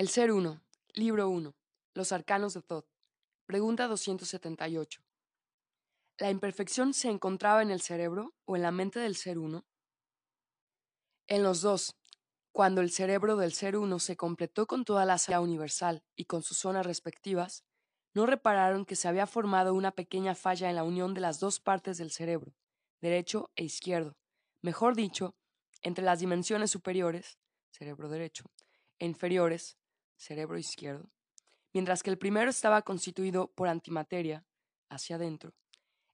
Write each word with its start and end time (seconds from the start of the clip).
El 0.00 0.08
Ser 0.08 0.32
Uno, 0.32 0.62
Libro 0.94 1.28
1, 1.28 1.54
Los 1.92 2.12
Arcanos 2.12 2.54
de 2.54 2.62
Thoth. 2.62 2.86
Pregunta 3.44 3.86
278. 3.86 5.02
¿La 6.16 6.30
imperfección 6.30 6.94
se 6.94 7.10
encontraba 7.10 7.60
en 7.60 7.70
el 7.70 7.82
cerebro 7.82 8.34
o 8.46 8.56
en 8.56 8.62
la 8.62 8.70
mente 8.70 8.98
del 8.98 9.14
Ser 9.14 9.38
Uno? 9.38 9.66
En 11.26 11.42
los 11.42 11.60
dos. 11.60 11.98
Cuando 12.50 12.80
el 12.80 12.90
cerebro 12.90 13.36
del 13.36 13.52
Ser 13.52 13.76
Uno 13.76 13.98
se 13.98 14.16
completó 14.16 14.66
con 14.66 14.86
toda 14.86 15.04
la 15.04 15.18
sala 15.18 15.42
universal 15.42 16.02
y 16.16 16.24
con 16.24 16.42
sus 16.42 16.56
zonas 16.56 16.86
respectivas, 16.86 17.66
no 18.14 18.24
repararon 18.24 18.86
que 18.86 18.96
se 18.96 19.06
había 19.06 19.26
formado 19.26 19.74
una 19.74 19.90
pequeña 19.90 20.34
falla 20.34 20.70
en 20.70 20.76
la 20.76 20.84
unión 20.84 21.12
de 21.12 21.20
las 21.20 21.40
dos 21.40 21.60
partes 21.60 21.98
del 21.98 22.10
cerebro, 22.10 22.54
derecho 23.02 23.50
e 23.54 23.64
izquierdo, 23.64 24.16
mejor 24.62 24.96
dicho, 24.96 25.34
entre 25.82 26.06
las 26.06 26.20
dimensiones 26.20 26.70
superiores, 26.70 27.38
cerebro 27.68 28.08
derecho, 28.08 28.44
e 28.98 29.04
inferiores, 29.04 29.76
cerebro 30.20 30.58
izquierdo, 30.58 31.10
mientras 31.72 32.02
que 32.02 32.10
el 32.10 32.18
primero 32.18 32.50
estaba 32.50 32.82
constituido 32.82 33.52
por 33.52 33.68
antimateria, 33.68 34.44
hacia 34.90 35.16
adentro, 35.16 35.54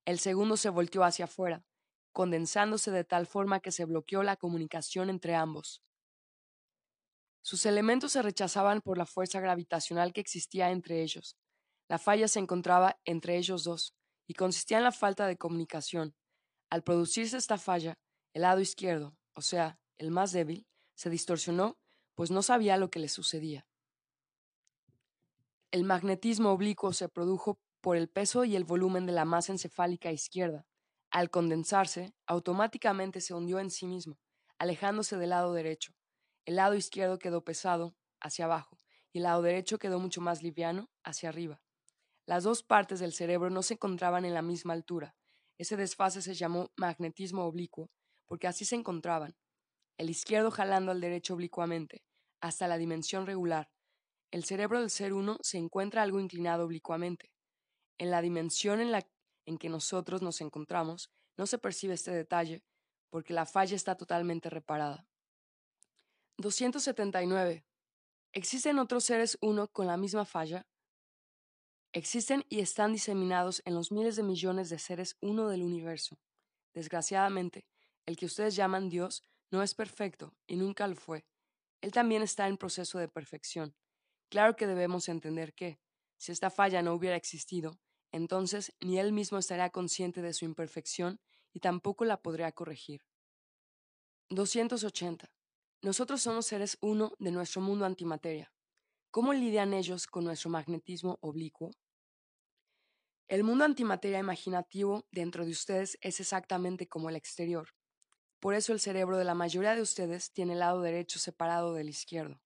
el 0.04 0.18
segundo 0.18 0.56
se 0.56 0.70
volteó 0.70 1.02
hacia 1.02 1.24
afuera, 1.24 1.64
condensándose 2.12 2.90
de 2.90 3.04
tal 3.04 3.26
forma 3.26 3.60
que 3.60 3.72
se 3.72 3.84
bloqueó 3.84 4.22
la 4.22 4.36
comunicación 4.36 5.10
entre 5.10 5.34
ambos. 5.34 5.82
Sus 7.42 7.66
elementos 7.66 8.12
se 8.12 8.22
rechazaban 8.22 8.80
por 8.80 8.98
la 8.98 9.06
fuerza 9.06 9.40
gravitacional 9.40 10.12
que 10.12 10.20
existía 10.20 10.70
entre 10.70 11.02
ellos. 11.02 11.36
La 11.88 11.98
falla 11.98 12.28
se 12.28 12.38
encontraba 12.38 12.98
entre 13.04 13.36
ellos 13.36 13.64
dos, 13.64 13.94
y 14.26 14.34
consistía 14.34 14.78
en 14.78 14.84
la 14.84 14.92
falta 14.92 15.26
de 15.26 15.36
comunicación. 15.36 16.14
Al 16.70 16.82
producirse 16.82 17.36
esta 17.36 17.58
falla, 17.58 17.98
el 18.32 18.42
lado 18.42 18.60
izquierdo, 18.60 19.16
o 19.34 19.40
sea, 19.40 19.78
el 19.98 20.10
más 20.10 20.32
débil, 20.32 20.66
se 20.96 21.10
distorsionó, 21.10 21.78
pues 22.14 22.30
no 22.30 22.42
sabía 22.42 22.76
lo 22.76 22.90
que 22.90 22.98
le 22.98 23.08
sucedía. 23.08 23.66
El 25.70 25.84
magnetismo 25.84 26.52
oblicuo 26.52 26.92
se 26.92 27.08
produjo 27.08 27.58
por 27.80 27.96
el 27.96 28.08
peso 28.08 28.44
y 28.44 28.56
el 28.56 28.64
volumen 28.64 29.06
de 29.06 29.12
la 29.12 29.24
masa 29.24 29.52
encefálica 29.52 30.12
izquierda. 30.12 30.66
Al 31.10 31.30
condensarse, 31.30 32.14
automáticamente 32.26 33.20
se 33.20 33.34
hundió 33.34 33.58
en 33.58 33.70
sí 33.70 33.86
mismo, 33.86 34.18
alejándose 34.58 35.16
del 35.16 35.30
lado 35.30 35.52
derecho. 35.52 35.92
El 36.44 36.56
lado 36.56 36.74
izquierdo 36.74 37.18
quedó 37.18 37.44
pesado, 37.44 37.96
hacia 38.20 38.44
abajo, 38.44 38.80
y 39.12 39.18
el 39.18 39.24
lado 39.24 39.42
derecho 39.42 39.78
quedó 39.78 39.98
mucho 39.98 40.20
más 40.20 40.42
liviano, 40.42 40.88
hacia 41.04 41.28
arriba. 41.28 41.60
Las 42.26 42.44
dos 42.44 42.62
partes 42.62 43.00
del 43.00 43.12
cerebro 43.12 43.50
no 43.50 43.62
se 43.62 43.74
encontraban 43.74 44.24
en 44.24 44.34
la 44.34 44.42
misma 44.42 44.72
altura. 44.72 45.14
Ese 45.58 45.76
desfase 45.76 46.22
se 46.22 46.34
llamó 46.34 46.72
magnetismo 46.76 47.44
oblicuo, 47.44 47.90
porque 48.26 48.46
así 48.46 48.64
se 48.64 48.76
encontraban, 48.76 49.36
el 49.98 50.10
izquierdo 50.10 50.50
jalando 50.50 50.92
al 50.92 51.00
derecho 51.00 51.32
oblicuamente, 51.34 52.04
hasta 52.40 52.68
la 52.68 52.76
dimensión 52.76 53.26
regular, 53.26 53.70
el 54.36 54.44
cerebro 54.44 54.80
del 54.80 54.90
ser 54.90 55.14
uno 55.14 55.38
se 55.40 55.56
encuentra 55.56 56.02
algo 56.02 56.20
inclinado 56.20 56.66
oblicuamente. 56.66 57.32
En 57.96 58.10
la 58.10 58.20
dimensión 58.20 58.82
en 58.82 58.92
la 58.92 59.08
en 59.46 59.56
que 59.56 59.70
nosotros 59.70 60.20
nos 60.20 60.42
encontramos, 60.42 61.10
no 61.38 61.46
se 61.46 61.56
percibe 61.56 61.94
este 61.94 62.10
detalle, 62.10 62.62
porque 63.08 63.32
la 63.32 63.46
falla 63.46 63.74
está 63.74 63.96
totalmente 63.96 64.50
reparada. 64.50 65.06
279. 66.36 67.64
¿Existen 68.34 68.78
otros 68.78 69.04
seres 69.04 69.38
uno 69.40 69.68
con 69.68 69.86
la 69.86 69.96
misma 69.96 70.26
falla? 70.26 70.66
Existen 71.94 72.44
y 72.50 72.60
están 72.60 72.92
diseminados 72.92 73.62
en 73.64 73.72
los 73.72 73.90
miles 73.90 74.16
de 74.16 74.22
millones 74.22 74.68
de 74.68 74.78
seres 74.78 75.16
uno 75.22 75.48
del 75.48 75.62
universo. 75.62 76.18
Desgraciadamente, 76.74 77.66
el 78.04 78.18
que 78.18 78.26
ustedes 78.26 78.54
llaman 78.54 78.90
Dios 78.90 79.24
no 79.50 79.62
es 79.62 79.74
perfecto 79.74 80.34
y 80.46 80.56
nunca 80.56 80.86
lo 80.86 80.96
fue. 80.96 81.24
Él 81.80 81.90
también 81.90 82.20
está 82.20 82.48
en 82.48 82.58
proceso 82.58 82.98
de 82.98 83.08
perfección. 83.08 83.74
Claro 84.28 84.56
que 84.56 84.66
debemos 84.66 85.08
entender 85.08 85.54
que, 85.54 85.78
si 86.16 86.32
esta 86.32 86.50
falla 86.50 86.82
no 86.82 86.94
hubiera 86.94 87.16
existido, 87.16 87.78
entonces 88.10 88.74
ni 88.80 88.98
él 88.98 89.12
mismo 89.12 89.38
estaría 89.38 89.70
consciente 89.70 90.22
de 90.22 90.32
su 90.32 90.44
imperfección 90.44 91.20
y 91.52 91.60
tampoco 91.60 92.04
la 92.04 92.22
podría 92.22 92.50
corregir. 92.52 93.02
280. 94.30 95.32
Nosotros 95.82 96.22
somos 96.22 96.46
seres 96.46 96.78
uno 96.80 97.12
de 97.18 97.30
nuestro 97.30 97.60
mundo 97.60 97.84
antimateria. 97.84 98.52
¿Cómo 99.10 99.32
lidian 99.32 99.72
ellos 99.72 100.06
con 100.06 100.24
nuestro 100.24 100.50
magnetismo 100.50 101.18
oblicuo? 101.20 101.70
El 103.28 103.44
mundo 103.44 103.64
antimateria 103.64 104.18
imaginativo 104.18 105.06
dentro 105.10 105.44
de 105.44 105.52
ustedes 105.52 105.98
es 106.00 106.20
exactamente 106.20 106.88
como 106.88 107.08
el 107.08 107.16
exterior. 107.16 107.68
Por 108.40 108.54
eso 108.54 108.72
el 108.72 108.80
cerebro 108.80 109.16
de 109.18 109.24
la 109.24 109.34
mayoría 109.34 109.74
de 109.74 109.82
ustedes 109.82 110.32
tiene 110.32 110.52
el 110.52 110.60
lado 110.60 110.80
derecho 110.80 111.18
separado 111.18 111.74
del 111.74 111.88
izquierdo. 111.88 112.40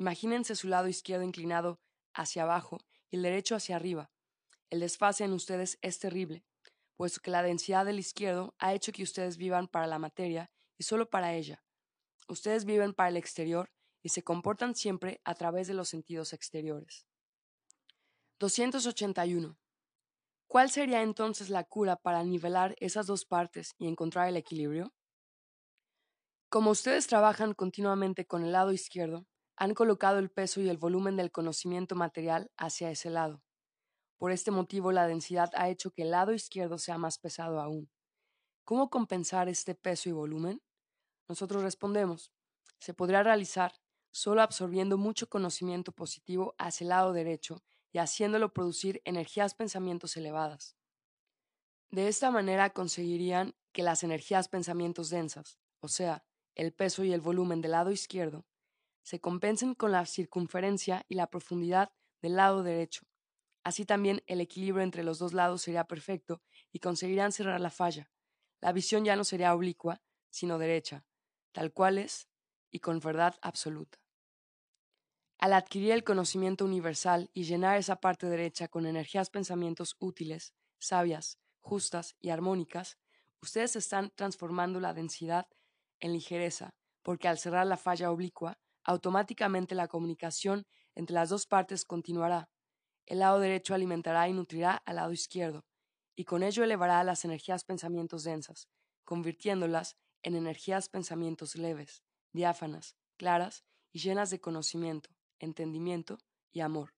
Imagínense 0.00 0.56
su 0.56 0.66
lado 0.68 0.88
izquierdo 0.88 1.24
inclinado 1.24 1.78
hacia 2.14 2.44
abajo 2.44 2.78
y 3.10 3.16
el 3.16 3.22
derecho 3.22 3.54
hacia 3.54 3.76
arriba. 3.76 4.10
El 4.70 4.80
desfase 4.80 5.24
en 5.24 5.34
ustedes 5.34 5.78
es 5.82 5.98
terrible, 5.98 6.42
puesto 6.96 7.20
que 7.20 7.30
la 7.30 7.42
densidad 7.42 7.84
del 7.84 7.98
izquierdo 7.98 8.54
ha 8.58 8.72
hecho 8.72 8.92
que 8.92 9.02
ustedes 9.02 9.36
vivan 9.36 9.68
para 9.68 9.86
la 9.86 9.98
materia 9.98 10.50
y 10.78 10.84
solo 10.84 11.10
para 11.10 11.34
ella. 11.34 11.62
Ustedes 12.28 12.64
viven 12.64 12.94
para 12.94 13.10
el 13.10 13.18
exterior 13.18 13.70
y 14.02 14.08
se 14.08 14.22
comportan 14.22 14.74
siempre 14.74 15.20
a 15.22 15.34
través 15.34 15.66
de 15.66 15.74
los 15.74 15.90
sentidos 15.90 16.32
exteriores. 16.32 17.06
281. 18.38 19.58
¿Cuál 20.46 20.70
sería 20.70 21.02
entonces 21.02 21.50
la 21.50 21.64
cura 21.64 21.96
para 21.96 22.24
nivelar 22.24 22.74
esas 22.78 23.06
dos 23.06 23.26
partes 23.26 23.74
y 23.76 23.86
encontrar 23.86 24.28
el 24.28 24.38
equilibrio? 24.38 24.94
Como 26.48 26.70
ustedes 26.70 27.06
trabajan 27.06 27.52
continuamente 27.52 28.26
con 28.26 28.44
el 28.44 28.52
lado 28.52 28.72
izquierdo, 28.72 29.26
han 29.60 29.74
colocado 29.74 30.18
el 30.18 30.30
peso 30.30 30.62
y 30.62 30.70
el 30.70 30.78
volumen 30.78 31.16
del 31.16 31.30
conocimiento 31.30 31.94
material 31.94 32.50
hacia 32.56 32.90
ese 32.90 33.10
lado. 33.10 33.42
Por 34.16 34.32
este 34.32 34.50
motivo, 34.50 34.90
la 34.90 35.06
densidad 35.06 35.50
ha 35.54 35.68
hecho 35.68 35.90
que 35.90 36.00
el 36.02 36.12
lado 36.12 36.32
izquierdo 36.32 36.78
sea 36.78 36.96
más 36.96 37.18
pesado 37.18 37.60
aún. 37.60 37.90
¿Cómo 38.64 38.88
compensar 38.88 39.50
este 39.50 39.74
peso 39.74 40.08
y 40.08 40.12
volumen? 40.12 40.62
Nosotros 41.28 41.62
respondemos, 41.62 42.32
se 42.78 42.94
podrá 42.94 43.22
realizar 43.22 43.74
solo 44.10 44.40
absorbiendo 44.40 44.96
mucho 44.96 45.28
conocimiento 45.28 45.92
positivo 45.92 46.54
hacia 46.56 46.84
el 46.84 46.88
lado 46.88 47.12
derecho 47.12 47.62
y 47.92 47.98
haciéndolo 47.98 48.54
producir 48.54 49.02
energías 49.04 49.54
pensamientos 49.54 50.16
elevadas. 50.16 50.74
De 51.90 52.08
esta 52.08 52.30
manera 52.30 52.70
conseguirían 52.70 53.54
que 53.72 53.82
las 53.82 54.04
energías 54.04 54.48
pensamientos 54.48 55.10
densas, 55.10 55.58
o 55.80 55.88
sea, 55.88 56.24
el 56.54 56.72
peso 56.72 57.04
y 57.04 57.12
el 57.12 57.20
volumen 57.20 57.60
del 57.60 57.72
lado 57.72 57.90
izquierdo, 57.90 58.46
se 59.02 59.20
compensen 59.20 59.74
con 59.74 59.92
la 59.92 60.06
circunferencia 60.06 61.04
y 61.08 61.14
la 61.14 61.28
profundidad 61.28 61.92
del 62.22 62.36
lado 62.36 62.62
derecho. 62.62 63.02
Así 63.62 63.84
también 63.84 64.22
el 64.26 64.40
equilibrio 64.40 64.82
entre 64.82 65.02
los 65.02 65.18
dos 65.18 65.32
lados 65.32 65.62
sería 65.62 65.84
perfecto 65.84 66.42
y 66.72 66.80
conseguirán 66.80 67.32
cerrar 67.32 67.60
la 67.60 67.70
falla. 67.70 68.10
La 68.60 68.72
visión 68.72 69.04
ya 69.04 69.16
no 69.16 69.24
sería 69.24 69.54
oblicua, 69.54 70.00
sino 70.30 70.58
derecha, 70.58 71.04
tal 71.52 71.72
cual 71.72 71.98
es 71.98 72.28
y 72.70 72.80
con 72.80 73.00
verdad 73.00 73.34
absoluta. 73.42 73.98
Al 75.38 75.54
adquirir 75.54 75.92
el 75.92 76.04
conocimiento 76.04 76.64
universal 76.64 77.30
y 77.32 77.44
llenar 77.44 77.78
esa 77.78 77.96
parte 77.96 78.26
derecha 78.26 78.68
con 78.68 78.86
energías 78.86 79.30
pensamientos 79.30 79.96
útiles, 79.98 80.54
sabias, 80.78 81.38
justas 81.60 82.16
y 82.20 82.28
armónicas, 82.28 82.98
ustedes 83.40 83.76
están 83.76 84.10
transformando 84.14 84.80
la 84.80 84.92
densidad 84.92 85.48
en 85.98 86.12
ligereza, 86.12 86.74
porque 87.02 87.28
al 87.28 87.38
cerrar 87.38 87.66
la 87.66 87.78
falla 87.78 88.10
oblicua, 88.10 88.58
automáticamente 88.84 89.74
la 89.74 89.88
comunicación 89.88 90.66
entre 90.94 91.14
las 91.14 91.28
dos 91.28 91.46
partes 91.46 91.84
continuará. 91.84 92.50
El 93.06 93.20
lado 93.20 93.40
derecho 93.40 93.74
alimentará 93.74 94.28
y 94.28 94.32
nutrirá 94.32 94.82
al 94.86 94.96
lado 94.96 95.12
izquierdo, 95.12 95.64
y 96.16 96.24
con 96.24 96.42
ello 96.42 96.64
elevará 96.64 97.02
las 97.04 97.24
energías 97.24 97.64
pensamientos 97.64 98.24
densas, 98.24 98.68
convirtiéndolas 99.04 99.96
en 100.22 100.36
energías 100.36 100.88
pensamientos 100.88 101.56
leves, 101.56 102.02
diáfanas, 102.32 102.96
claras 103.16 103.64
y 103.92 104.00
llenas 104.00 104.30
de 104.30 104.40
conocimiento, 104.40 105.10
entendimiento 105.38 106.18
y 106.52 106.60
amor. 106.60 106.94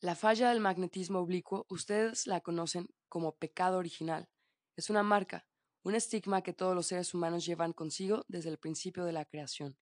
La 0.00 0.14
falla 0.14 0.48
del 0.48 0.60
magnetismo 0.60 1.20
oblicuo 1.20 1.66
ustedes 1.68 2.26
la 2.26 2.40
conocen 2.40 2.88
como 3.08 3.36
pecado 3.36 3.78
original. 3.78 4.28
Es 4.76 4.90
una 4.90 5.02
marca, 5.02 5.46
un 5.84 5.94
estigma 5.94 6.42
que 6.42 6.52
todos 6.52 6.74
los 6.74 6.86
seres 6.86 7.14
humanos 7.14 7.44
llevan 7.44 7.72
consigo 7.72 8.24
desde 8.28 8.50
el 8.50 8.58
principio 8.58 9.04
de 9.04 9.12
la 9.12 9.24
creación. 9.24 9.76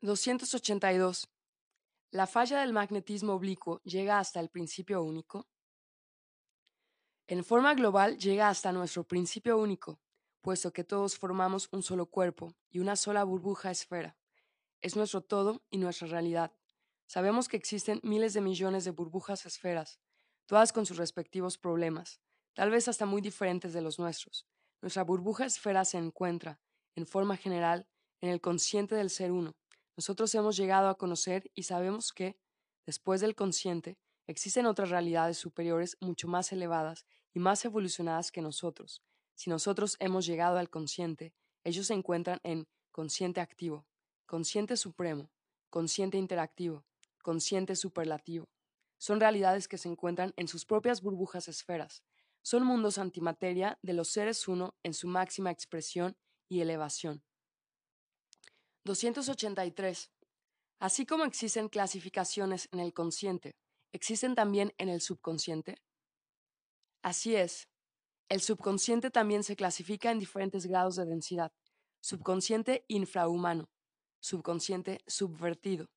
282. 0.00 1.28
¿La 2.10 2.26
falla 2.26 2.60
del 2.60 2.72
magnetismo 2.72 3.32
oblicuo 3.34 3.80
llega 3.82 4.18
hasta 4.18 4.40
el 4.40 4.50
principio 4.50 5.02
único? 5.02 5.48
En 7.26 7.42
forma 7.42 7.74
global 7.74 8.18
llega 8.18 8.48
hasta 8.48 8.70
nuestro 8.72 9.04
principio 9.04 9.56
único, 9.56 9.98
puesto 10.42 10.72
que 10.72 10.84
todos 10.84 11.16
formamos 11.16 11.68
un 11.72 11.82
solo 11.82 12.06
cuerpo 12.06 12.54
y 12.70 12.80
una 12.80 12.96
sola 12.96 13.24
burbuja 13.24 13.70
esfera. 13.70 14.16
Es 14.82 14.94
nuestro 14.94 15.22
todo 15.22 15.64
y 15.70 15.78
nuestra 15.78 16.06
realidad. 16.06 16.52
Sabemos 17.06 17.48
que 17.48 17.56
existen 17.56 18.00
miles 18.02 18.34
de 18.34 18.42
millones 18.42 18.84
de 18.84 18.90
burbujas 18.90 19.46
esferas, 19.46 20.00
todas 20.46 20.72
con 20.72 20.84
sus 20.84 20.98
respectivos 20.98 21.56
problemas, 21.56 22.20
tal 22.52 22.70
vez 22.70 22.88
hasta 22.88 23.06
muy 23.06 23.22
diferentes 23.22 23.72
de 23.72 23.80
los 23.80 23.98
nuestros. 23.98 24.46
Nuestra 24.82 25.02
burbuja 25.02 25.46
esfera 25.46 25.86
se 25.86 25.96
encuentra, 25.96 26.60
en 26.94 27.06
forma 27.06 27.38
general, 27.38 27.88
en 28.20 28.28
el 28.28 28.42
consciente 28.42 28.94
del 28.94 29.08
ser 29.08 29.32
uno, 29.32 29.56
nosotros 29.96 30.34
hemos 30.34 30.56
llegado 30.56 30.88
a 30.88 30.96
conocer 30.96 31.50
y 31.54 31.64
sabemos 31.64 32.12
que, 32.12 32.36
después 32.84 33.20
del 33.20 33.34
consciente, 33.34 33.98
existen 34.26 34.66
otras 34.66 34.90
realidades 34.90 35.38
superiores 35.38 35.96
mucho 36.00 36.28
más 36.28 36.52
elevadas 36.52 37.06
y 37.32 37.38
más 37.38 37.64
evolucionadas 37.64 38.32
que 38.32 38.42
nosotros. 38.42 39.02
Si 39.34 39.50
nosotros 39.50 39.96
hemos 40.00 40.26
llegado 40.26 40.58
al 40.58 40.70
consciente, 40.70 41.34
ellos 41.64 41.88
se 41.88 41.94
encuentran 41.94 42.40
en 42.42 42.66
consciente 42.90 43.40
activo, 43.40 43.86
consciente 44.26 44.76
supremo, 44.76 45.30
consciente 45.70 46.18
interactivo, 46.18 46.84
consciente 47.22 47.74
superlativo. 47.76 48.48
Son 48.98 49.20
realidades 49.20 49.68
que 49.68 49.78
se 49.78 49.88
encuentran 49.88 50.32
en 50.36 50.48
sus 50.48 50.64
propias 50.64 51.02
burbujas 51.02 51.48
esferas. 51.48 52.02
Son 52.42 52.64
mundos 52.64 52.98
antimateria 52.98 53.78
de 53.82 53.94
los 53.94 54.08
seres 54.08 54.46
uno 54.48 54.74
en 54.82 54.94
su 54.94 55.08
máxima 55.08 55.50
expresión 55.50 56.16
y 56.48 56.60
elevación. 56.60 57.22
283. 58.84 60.10
Así 60.78 61.06
como 61.06 61.24
existen 61.24 61.68
clasificaciones 61.68 62.68
en 62.72 62.80
el 62.80 62.92
consciente, 62.92 63.56
¿existen 63.92 64.34
también 64.34 64.74
en 64.78 64.88
el 64.88 65.00
subconsciente? 65.00 65.76
Así 67.02 67.36
es. 67.36 67.68
El 68.28 68.40
subconsciente 68.40 69.10
también 69.10 69.44
se 69.44 69.56
clasifica 69.56 70.10
en 70.10 70.18
diferentes 70.18 70.66
grados 70.66 70.96
de 70.96 71.04
densidad. 71.04 71.52
Subconsciente 72.00 72.84
infrahumano, 72.88 73.68
subconsciente 74.20 75.00
subvertido, 75.06 75.90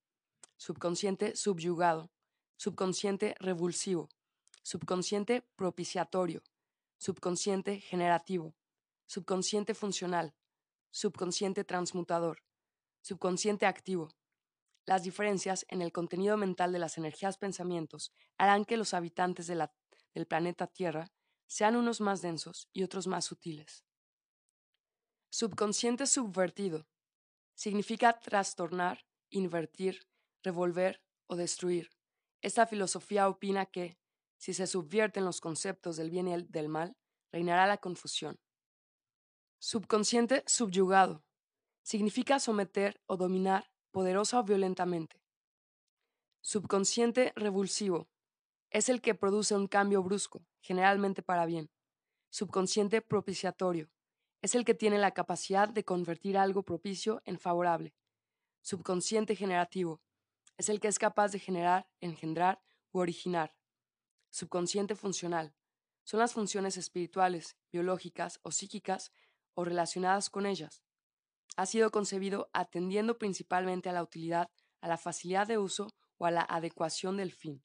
subconsciente 0.56 1.36
subyugado, 1.36 2.10
subconsciente 2.56 3.34
revulsivo, 3.40 4.08
subconsciente 4.62 5.42
propiciatorio, 5.56 6.42
subconsciente 6.98 7.80
generativo, 7.80 8.54
subconsciente 9.06 9.74
funcional, 9.74 10.34
subconsciente 10.90 11.64
transmutador, 11.64 12.42
subconsciente 13.08 13.64
activo. 13.64 14.10
Las 14.84 15.02
diferencias 15.02 15.64
en 15.70 15.80
el 15.80 15.92
contenido 15.92 16.36
mental 16.36 16.72
de 16.72 16.78
las 16.78 16.98
energías 16.98 17.38
pensamientos 17.38 18.12
harán 18.36 18.66
que 18.66 18.76
los 18.76 18.92
habitantes 18.92 19.46
del 19.46 20.26
planeta 20.26 20.66
Tierra 20.66 21.10
sean 21.46 21.76
unos 21.76 22.02
más 22.02 22.20
densos 22.20 22.68
y 22.74 22.82
otros 22.82 23.06
más 23.06 23.24
sutiles. 23.24 23.86
Subconsciente 25.30 26.06
subvertido 26.06 26.86
significa 27.54 28.20
trastornar, 28.20 29.06
invertir, 29.30 30.06
revolver 30.42 31.02
o 31.28 31.36
destruir. 31.36 31.88
Esta 32.42 32.66
filosofía 32.66 33.26
opina 33.30 33.64
que, 33.64 33.98
si 34.36 34.52
se 34.52 34.66
subvierten 34.66 35.24
los 35.24 35.40
conceptos 35.40 35.96
del 35.96 36.10
bien 36.10 36.28
y 36.28 36.42
del 36.42 36.68
mal, 36.68 36.94
reinará 37.32 37.66
la 37.66 37.78
confusión. 37.78 38.38
Subconsciente 39.58 40.44
subyugado 40.46 41.24
significa 41.88 42.38
someter 42.38 43.00
o 43.06 43.16
dominar 43.16 43.72
poderosa 43.90 44.38
o 44.38 44.44
violentamente. 44.44 45.22
Subconsciente 46.42 47.32
revulsivo 47.34 48.10
es 48.68 48.90
el 48.90 49.00
que 49.00 49.14
produce 49.14 49.56
un 49.56 49.68
cambio 49.68 50.02
brusco, 50.02 50.44
generalmente 50.60 51.22
para 51.22 51.46
bien. 51.46 51.70
Subconsciente 52.28 53.00
propiciatorio 53.00 53.88
es 54.42 54.54
el 54.54 54.66
que 54.66 54.74
tiene 54.74 54.98
la 54.98 55.12
capacidad 55.12 55.66
de 55.66 55.86
convertir 55.86 56.36
algo 56.36 56.62
propicio 56.62 57.22
en 57.24 57.38
favorable. 57.38 57.94
Subconsciente 58.60 59.34
generativo 59.34 60.02
es 60.58 60.68
el 60.68 60.80
que 60.80 60.88
es 60.88 60.98
capaz 60.98 61.32
de 61.32 61.38
generar, 61.38 61.88
engendrar 62.02 62.60
u 62.92 62.98
originar. 62.98 63.56
Subconsciente 64.28 64.94
funcional 64.94 65.54
son 66.04 66.20
las 66.20 66.34
funciones 66.34 66.76
espirituales, 66.76 67.56
biológicas 67.72 68.40
o 68.42 68.50
psíquicas 68.50 69.10
o 69.54 69.64
relacionadas 69.64 70.28
con 70.28 70.44
ellas 70.44 70.82
ha 71.56 71.66
sido 71.66 71.90
concebido 71.90 72.50
atendiendo 72.52 73.18
principalmente 73.18 73.88
a 73.88 73.92
la 73.92 74.02
utilidad, 74.02 74.50
a 74.80 74.88
la 74.88 74.96
facilidad 74.96 75.46
de 75.46 75.58
uso 75.58 75.88
o 76.18 76.26
a 76.26 76.30
la 76.30 76.42
adecuación 76.42 77.16
del 77.16 77.32
fin. 77.32 77.62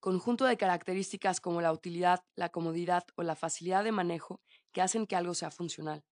Conjunto 0.00 0.44
de 0.44 0.56
características 0.56 1.40
como 1.40 1.60
la 1.60 1.72
utilidad, 1.72 2.24
la 2.36 2.50
comodidad 2.50 3.04
o 3.16 3.22
la 3.22 3.34
facilidad 3.34 3.82
de 3.82 3.92
manejo 3.92 4.40
que 4.72 4.82
hacen 4.82 5.06
que 5.06 5.16
algo 5.16 5.34
sea 5.34 5.50
funcional. 5.50 6.04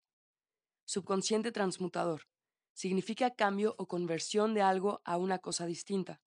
Subconsciente 0.85 1.53
transmutador. 1.53 2.23
Significa 2.73 3.35
cambio 3.35 3.77
o 3.79 3.87
conversión 3.87 4.53
de 4.53 4.63
algo 4.63 5.01
a 5.05 5.17
una 5.17 5.39
cosa 5.39 5.67
distinta. 5.67 6.21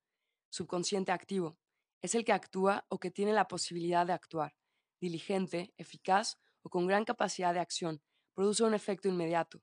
Subconsciente 0.50 1.12
activo. 1.12 1.58
Es 2.02 2.16
el 2.16 2.24
que 2.24 2.32
actúa 2.32 2.86
o 2.90 3.00
que 3.00 3.12
tiene 3.12 3.34
la 3.34 3.48
posibilidad 3.48 4.06
de 4.06 4.14
actuar. 4.14 4.56
Diligente, 5.02 5.74
eficaz 5.78 6.38
o 6.62 6.70
con 6.70 6.88
gran 6.88 7.06
capacidad 7.06 7.54
de 7.54 7.60
acción. 7.60 8.02
Produce 8.34 8.64
un 8.64 8.74
efecto 8.74 9.10
inmediato. 9.10 9.62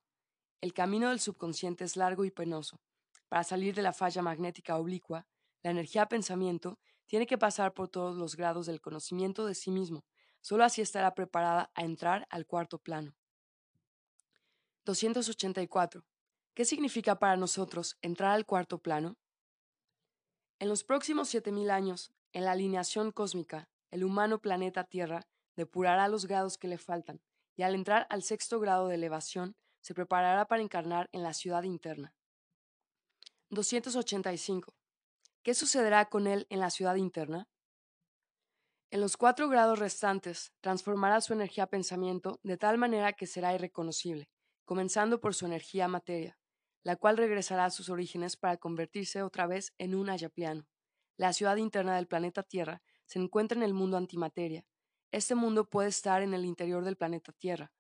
El 0.65 0.73
camino 0.73 1.11
del 1.11 1.21
subconsciente 1.21 1.85
es 1.85 1.95
largo 1.95 2.25
y 2.25 2.31
penoso. 2.31 2.81
Para 3.29 3.45
salir 3.45 3.75
de 3.75 3.83
la 3.83 3.93
falla 3.93 4.23
magnética 4.23 4.79
oblicua, 4.79 5.27
la 5.63 5.71
energía 5.71 6.07
pensamiento 6.07 6.79
tiene 7.05 7.27
que 7.27 7.37
pasar 7.37 7.75
por 7.75 7.91
todos 7.91 8.17
los 8.17 8.35
grados 8.35 8.65
del 8.65 8.81
conocimiento 8.81 9.45
de 9.45 9.55
sí 9.55 9.71
mismo. 9.71 10.07
Solo 10.41 10.65
así 10.65 10.81
estará 10.81 11.15
preparada 11.15 11.71
a 11.75 11.85
entrar 11.85 12.27
al 12.31 12.47
cuarto 12.47 12.79
plano. 12.79 13.15
284. 14.87 16.07
¿Qué 16.55 16.65
significa 16.65 17.19
para 17.19 17.37
nosotros 17.37 17.99
entrar 18.01 18.31
al 18.31 18.47
cuarto 18.47 18.79
plano? 18.79 19.19
En 20.61 20.71
los 20.71 20.83
próximos 20.83 21.29
7.000 21.35 21.71
años, 21.71 22.15
en 22.33 22.47
la 22.47 22.53
alineación 22.53 23.13
cósmica, 23.13 23.69
el 23.91 24.03
humano 24.03 24.41
planeta 24.41 24.85
Tierra 24.85 25.27
depurará 25.57 26.09
los 26.09 26.25
grados 26.25 26.57
que 26.57 26.69
le 26.69 26.79
faltan, 26.79 27.21
y 27.55 27.65
al 27.65 27.75
entrar 27.75 28.07
al 28.09 28.23
sexto 28.23 28.61
grado 28.61 28.89
de 28.89 28.95
elevación, 28.95 29.59
se 29.85 29.93
preparará 29.93 30.47
para 30.47 30.63
encarnar 30.63 31.11
en 31.13 31.23
la 31.23 31.35
ciudad 31.35 31.63
interna. 31.65 32.15
285. 33.51 34.75
¿Qué 35.43 35.53
sucederá 35.53 36.09
con 36.09 36.27
él 36.27 36.47
en 36.49 36.61
la 36.61 36.71
ciudad 36.71 36.95
interna? 36.95 37.51
En 38.91 39.03
los 39.03 39.19
cuatro 39.19 39.51
grados 39.51 39.79
restantes, 39.79 40.55
transformará 40.63 41.21
su 41.21 41.35
energía 41.35 41.67
pensamiento 41.67 42.41
de 42.43 42.57
tal 42.57 42.79
manera 42.79 43.13
que 43.13 43.27
será 43.27 43.55
irreconocible, 43.55 44.31
comenzando 44.65 45.21
por 45.21 45.35
su 45.35 45.45
energía 45.45 45.87
materia, 45.87 46.39
la 46.83 46.97
cual 46.97 47.19
regresará 47.19 47.67
a 47.67 47.71
sus 47.71 47.91
orígenes 47.91 48.39
para 48.39 48.57
convertirse 48.57 49.23
otra 49.23 49.47
vez 49.47 49.75
en 49.77 49.95
un 49.95 50.09
ayapiano. 50.09 50.67
La 51.19 51.35
ciudad 51.35 51.57
interna 51.57 51.97
del 51.97 52.07
planeta 52.07 52.43
Tierra 52.43 52.81
se 53.05 53.19
encuentra 53.19 53.59
en 53.59 53.65
el 53.65 53.75
mundo 53.75 53.99
antimateria. 53.99 54.65
Este 55.11 55.35
mundo 55.35 55.69
puede 55.69 55.91
estar 55.91 56.23
en 56.23 56.33
el 56.33 56.47
interior 56.47 56.87
del 56.87 56.97
planeta 56.97 57.33
Tierra, 57.33 57.71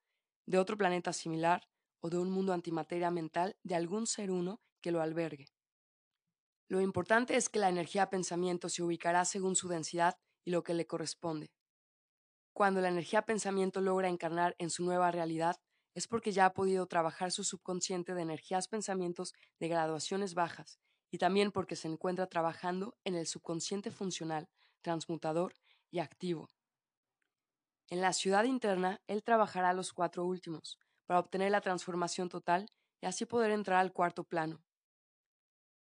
de 0.44 0.58
otro 0.58 0.76
planeta 0.76 1.14
similar, 1.14 1.66
o 2.04 2.10
de 2.10 2.18
un 2.18 2.30
mundo 2.30 2.52
antimateria 2.52 3.10
mental 3.10 3.56
de 3.62 3.74
algún 3.74 4.06
ser 4.06 4.30
uno 4.30 4.60
que 4.82 4.90
lo 4.90 5.00
albergue. 5.00 5.46
Lo 6.68 6.82
importante 6.82 7.34
es 7.34 7.48
que 7.48 7.58
la 7.58 7.70
energía 7.70 8.10
pensamiento 8.10 8.68
se 8.68 8.82
ubicará 8.82 9.24
según 9.24 9.56
su 9.56 9.68
densidad 9.68 10.18
y 10.44 10.50
lo 10.50 10.62
que 10.62 10.74
le 10.74 10.86
corresponde. 10.86 11.54
Cuando 12.52 12.82
la 12.82 12.90
energía 12.90 13.22
pensamiento 13.22 13.80
logra 13.80 14.10
encarnar 14.10 14.54
en 14.58 14.68
su 14.68 14.84
nueva 14.84 15.10
realidad, 15.12 15.56
es 15.94 16.06
porque 16.06 16.30
ya 16.30 16.44
ha 16.44 16.52
podido 16.52 16.86
trabajar 16.86 17.32
su 17.32 17.42
subconsciente 17.42 18.12
de 18.12 18.20
energías 18.20 18.68
pensamientos 18.68 19.32
de 19.58 19.68
graduaciones 19.68 20.34
bajas 20.34 20.78
y 21.10 21.16
también 21.16 21.52
porque 21.52 21.74
se 21.74 21.88
encuentra 21.88 22.26
trabajando 22.26 22.98
en 23.04 23.14
el 23.14 23.26
subconsciente 23.26 23.90
funcional, 23.90 24.50
transmutador 24.82 25.54
y 25.90 26.00
activo. 26.00 26.50
En 27.88 28.02
la 28.02 28.12
ciudad 28.12 28.44
interna, 28.44 29.00
él 29.06 29.22
trabajará 29.22 29.72
los 29.72 29.94
cuatro 29.94 30.26
últimos, 30.26 30.78
para 31.06 31.20
obtener 31.20 31.50
la 31.50 31.60
transformación 31.60 32.28
total 32.28 32.66
y 33.00 33.06
así 33.06 33.26
poder 33.26 33.50
entrar 33.50 33.80
al 33.80 33.92
cuarto 33.92 34.24
plano. 34.24 34.62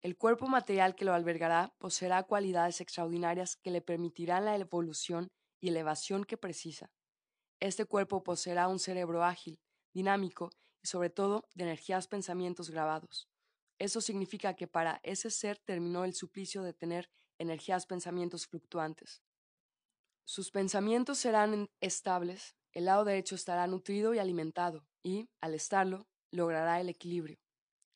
El 0.02 0.16
cuerpo 0.16 0.46
material 0.46 0.94
que 0.94 1.04
lo 1.04 1.14
albergará 1.14 1.74
poseerá 1.78 2.24
cualidades 2.24 2.80
extraordinarias 2.80 3.56
que 3.56 3.70
le 3.70 3.80
permitirán 3.80 4.44
la 4.44 4.54
evolución 4.54 5.28
y 5.60 5.68
elevación 5.68 6.24
que 6.24 6.36
precisa. 6.36 6.90
Este 7.58 7.86
cuerpo 7.86 8.22
poseerá 8.22 8.68
un 8.68 8.78
cerebro 8.78 9.24
ágil, 9.24 9.58
dinámico 9.94 10.50
y 10.82 10.88
sobre 10.88 11.08
todo 11.08 11.48
de 11.54 11.64
energías 11.64 12.06
pensamientos 12.06 12.68
grabados. 12.68 13.30
Eso 13.78 14.00
significa 14.00 14.54
que 14.54 14.68
para 14.68 15.00
ese 15.02 15.30
ser 15.30 15.58
terminó 15.58 16.04
el 16.04 16.14
suplicio 16.14 16.62
de 16.62 16.74
tener 16.74 17.08
energías 17.38 17.86
pensamientos 17.86 18.46
fluctuantes. 18.46 19.22
Sus 20.26 20.50
pensamientos 20.50 21.18
serán 21.18 21.70
estables, 21.80 22.54
el 22.74 22.86
lado 22.86 23.04
derecho 23.04 23.34
estará 23.36 23.66
nutrido 23.66 24.14
y 24.14 24.18
alimentado, 24.18 24.86
y, 25.02 25.28
al 25.40 25.54
estarlo, 25.54 26.08
logrará 26.30 26.80
el 26.80 26.88
equilibrio. 26.88 27.38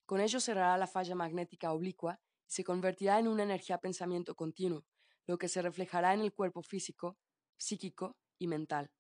Con 0.06 0.20
ello 0.20 0.40
cerrará 0.40 0.78
la 0.78 0.86
falla 0.86 1.14
magnética 1.14 1.72
oblicua 1.72 2.20
y 2.46 2.52
se 2.52 2.64
convertirá 2.64 3.18
en 3.18 3.28
una 3.28 3.42
energía 3.42 3.78
pensamiento 3.78 4.34
continuo, 4.34 4.86
lo 5.26 5.36
que 5.36 5.48
se 5.48 5.60
reflejará 5.60 6.14
en 6.14 6.20
el 6.20 6.32
cuerpo 6.32 6.62
físico, 6.62 7.18
psíquico 7.58 8.16
y 8.38 8.46
mental. 8.46 8.90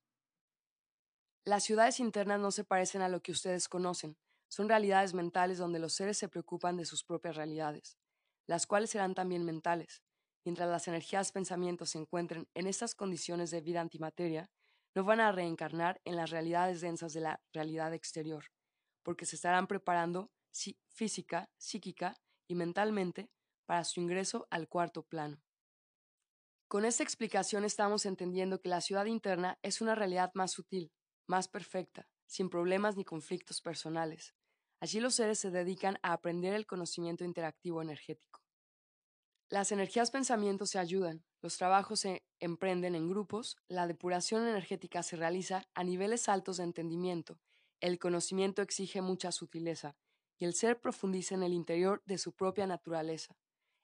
Las 1.44 1.64
ciudades 1.64 2.00
internas 2.00 2.40
no 2.40 2.50
se 2.50 2.64
parecen 2.64 3.00
a 3.00 3.08
lo 3.08 3.22
que 3.22 3.32
ustedes 3.32 3.68
conocen, 3.68 4.18
son 4.48 4.68
realidades 4.68 5.14
mentales 5.14 5.58
donde 5.58 5.78
los 5.78 5.94
seres 5.94 6.18
se 6.18 6.28
preocupan 6.28 6.76
de 6.76 6.84
sus 6.84 7.04
propias 7.04 7.36
realidades, 7.36 7.98
las 8.46 8.66
cuales 8.66 8.90
serán 8.90 9.14
también 9.14 9.44
mentales. 9.44 10.02
Mientras 10.44 10.68
las 10.68 10.88
energías 10.88 11.32
pensamientos 11.32 11.90
se 11.90 11.98
encuentren 11.98 12.48
en 12.54 12.66
estas 12.66 12.94
condiciones 12.94 13.50
de 13.50 13.60
vida 13.60 13.80
antimateria, 13.80 14.50
no 14.94 15.04
van 15.04 15.20
a 15.20 15.32
reencarnar 15.32 16.00
en 16.04 16.16
las 16.16 16.30
realidades 16.30 16.80
densas 16.80 17.12
de 17.12 17.20
la 17.20 17.42
realidad 17.52 17.94
exterior, 17.94 18.44
porque 19.02 19.26
se 19.26 19.36
estarán 19.36 19.66
preparando 19.66 20.30
física, 20.88 21.50
psíquica 21.56 22.16
y 22.48 22.54
mentalmente 22.54 23.30
para 23.66 23.84
su 23.84 24.00
ingreso 24.00 24.46
al 24.50 24.68
cuarto 24.68 25.02
plano. 25.02 25.42
Con 26.68 26.84
esta 26.84 27.02
explicación 27.02 27.64
estamos 27.64 28.04
entendiendo 28.06 28.60
que 28.60 28.68
la 28.68 28.80
ciudad 28.80 29.06
interna 29.06 29.58
es 29.62 29.80
una 29.80 29.94
realidad 29.94 30.30
más 30.34 30.52
sutil, 30.52 30.92
más 31.26 31.48
perfecta, 31.48 32.08
sin 32.26 32.50
problemas 32.50 32.96
ni 32.96 33.04
conflictos 33.04 33.60
personales. 33.60 34.34
Allí 34.80 35.00
los 35.00 35.14
seres 35.14 35.38
se 35.38 35.50
dedican 35.50 35.98
a 36.02 36.12
aprender 36.12 36.54
el 36.54 36.66
conocimiento 36.66 37.24
interactivo 37.24 37.82
energético. 37.82 38.42
Las 39.48 39.72
energías 39.72 40.10
pensamiento 40.10 40.66
se 40.66 40.78
ayudan, 40.78 41.24
los 41.40 41.56
trabajos 41.56 42.00
se 42.00 42.24
emprenden 42.40 42.94
en 42.94 43.08
grupos, 43.08 43.56
la 43.68 43.86
depuración 43.86 44.46
energética 44.46 45.02
se 45.02 45.16
realiza 45.16 45.68
a 45.74 45.84
niveles 45.84 46.28
altos 46.28 46.56
de 46.56 46.64
entendimiento, 46.64 47.38
el 47.80 47.98
conocimiento 47.98 48.62
exige 48.62 49.02
mucha 49.02 49.30
sutileza, 49.30 49.96
y 50.38 50.44
el 50.44 50.54
ser 50.54 50.80
profundiza 50.80 51.34
en 51.34 51.42
el 51.42 51.52
interior 51.52 52.02
de 52.06 52.18
su 52.18 52.32
propia 52.32 52.66
naturaleza. 52.66 53.36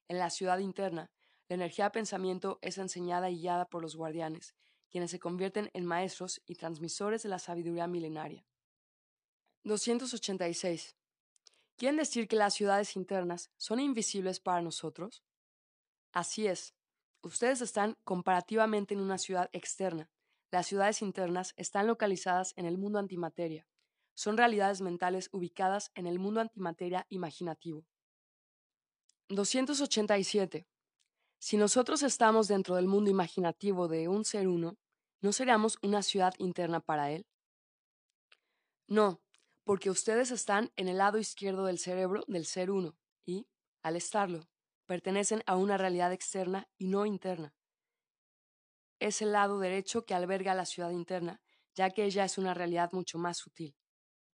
En 0.09 0.19
la 0.19 0.31
ciudad 0.31 0.59
interna, 0.59 1.11
la 1.49 1.55
energía 1.55 1.91
pensamiento 1.91 2.59
es 2.63 2.79
enseñada 2.79 3.31
y 3.31 3.41
guiada 3.41 3.69
por 3.69 3.83
los 3.83 3.97
guardianes, 3.97 4.55
quienes 4.91 5.11
se 5.11 5.19
convierten 5.19 5.71
en 5.75 5.85
maestros 5.85 6.41
y 6.47 6.55
transmisores 6.55 7.23
de 7.23 7.29
la 7.29 7.39
sabiduría 7.39 7.87
milenaria. 7.87 8.47
286. 9.65 10.97
¿Quieren 11.77 11.97
decir 11.97 12.29
que 12.29 12.37
las 12.37 12.55
ciudades 12.55 12.95
internas 12.97 13.51
son 13.57 13.81
invisibles 13.81 14.39
para 14.39 14.63
nosotros? 14.63 15.25
Así 16.13 16.47
es. 16.47 16.75
Ustedes 17.25 17.63
están 17.63 17.97
comparativamente 18.05 18.93
en 18.93 19.01
una 19.01 19.17
ciudad 19.17 19.49
externa. 19.55 20.11
Las 20.51 20.67
ciudades 20.67 21.01
internas 21.01 21.55
están 21.57 21.87
localizadas 21.87 22.53
en 22.57 22.67
el 22.67 22.77
mundo 22.77 22.99
antimateria. 22.99 23.67
Son 24.13 24.37
realidades 24.37 24.83
mentales 24.83 25.31
ubicadas 25.33 25.91
en 25.95 26.07
el 26.07 26.19
mundo 26.19 26.43
antimateria 26.43 27.07
imaginativo. 27.09 27.87
287. 29.31 30.69
Si 31.39 31.57
nosotros 31.57 32.03
estamos 32.03 32.47
dentro 32.47 32.77
del 32.77 32.89
mundo 32.89 33.11
imaginativo 33.11 33.89
de 33.89 34.07
un 34.07 34.27
ser 34.27 34.47
uno, 34.47 34.77
¿no 35.23 35.33
seríamos 35.33 35.79
una 35.81 36.03
ciudad 36.03 36.35
interna 36.37 36.81
para 36.81 37.11
él? 37.11 37.27
No, 38.87 39.23
porque 39.65 39.89
ustedes 39.89 40.31
están 40.31 40.73
en 40.77 40.89
el 40.89 40.99
lado 40.99 41.17
izquierdo 41.17 41.65
del 41.65 41.79
cerebro 41.79 42.23
del 42.27 42.45
ser 42.45 42.71
uno 42.71 42.99
y, 43.25 43.47
al 43.83 43.97
estarlo, 43.97 44.47
pertenecen 44.87 45.43
a 45.47 45.57
una 45.57 45.77
realidad 45.77 46.13
externa 46.13 46.69
y 46.79 46.89
no 46.89 47.07
interna. 47.07 47.55
Es 48.99 49.23
el 49.23 49.31
lado 49.31 49.61
derecho 49.61 50.05
que 50.05 50.15
alberga 50.15 50.53
la 50.55 50.67
ciudad 50.67 50.91
interna, 50.91 51.41
ya 51.75 51.91
que 51.91 52.05
ella 52.05 52.25
es 52.25 52.39
una 52.39 52.55
realidad 52.55 52.91
mucho 52.93 53.19
más 53.19 53.39
sutil. 53.39 53.77